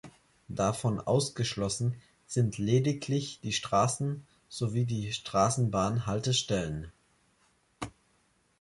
[0.47, 6.91] Davon ausgeschlossen sind lediglich die Straßen sowie die Straßenbahnhaltestellen.